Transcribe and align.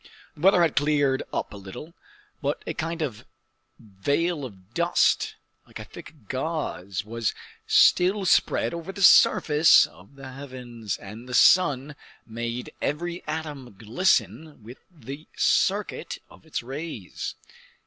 The 0.33 0.41
weather 0.41 0.63
had 0.63 0.75
cleared 0.75 1.21
up 1.31 1.53
a 1.53 1.57
little, 1.57 1.93
but 2.41 2.63
a 2.65 2.73
kind 2.73 3.03
of 3.03 3.23
veil 3.77 4.45
of 4.45 4.73
dust, 4.73 5.35
like 5.67 5.77
a 5.77 5.83
thick 5.85 6.27
gauze, 6.27 7.05
was 7.05 7.35
still 7.67 8.25
spread 8.25 8.73
over 8.73 8.91
the 8.91 9.03
surface 9.03 9.85
of 9.85 10.15
the 10.15 10.31
heavens, 10.31 10.97
and 10.97 11.29
the 11.29 11.35
sun 11.35 11.95
made 12.25 12.73
every 12.81 13.23
atom 13.27 13.75
glisten 13.77 14.63
within 14.63 14.85
the 15.01 15.27
circuit 15.37 16.17
of 16.31 16.47
its 16.47 16.63
rays. 16.63 17.35